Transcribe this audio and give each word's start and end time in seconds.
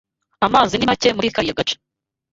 Amazi 0.45 0.73
ni 0.77 0.87
make 0.89 1.09
muri 1.17 1.33
kariya 1.35 1.57
gace. 1.59 1.75